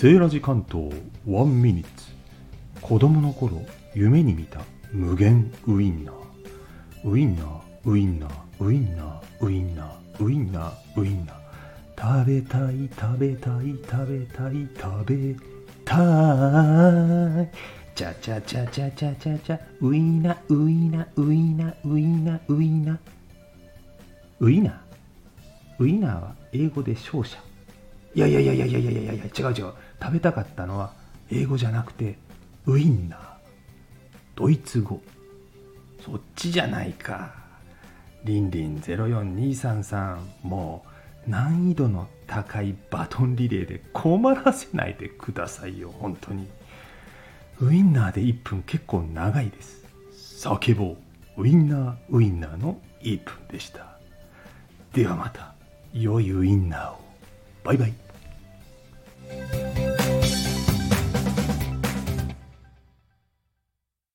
[0.00, 0.90] セーラジ関東
[1.28, 1.90] ワンミニッツ。
[2.80, 3.60] 子供の頃
[3.94, 4.62] 夢に見た
[4.92, 7.10] 無限ウインナー。
[7.10, 12.22] ウインナーウインナーウインナーウインナーウインナーウインナー。
[12.22, 15.34] 食べたい食べたい食べたい食べ
[15.84, 15.96] た
[17.44, 17.50] い。
[17.94, 19.58] チャチャチャチャチャチャチャ。
[19.82, 22.98] ウイナウイナウイナウイナウイナ
[24.40, 24.80] ウイナ
[25.78, 27.49] ウイナーは英語で勝者。
[28.14, 29.72] いやいやいやいやいやいやいや違う違う。
[30.02, 30.92] 食べたかったのは
[31.30, 32.18] 英語じゃなくて
[32.66, 33.20] ウインナー。
[34.34, 35.00] ドイツ語。
[36.04, 37.34] そっちじゃないか。
[38.24, 40.84] りんりん04233も
[41.26, 46.48] う難易度の高いバトンリレーで困らせないでくださいよ本当に。
[47.60, 49.84] ウインナーで1分結構長いです。
[50.46, 50.96] 叫ぼ
[51.36, 51.42] う。
[51.42, 53.98] ウインナーウインナーの1分でした。
[54.92, 55.54] ではまた
[55.92, 57.00] 良いウインナーを。
[57.62, 57.92] バイバイ。